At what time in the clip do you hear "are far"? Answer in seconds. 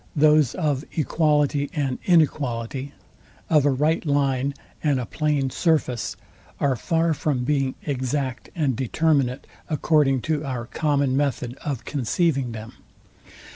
6.59-7.13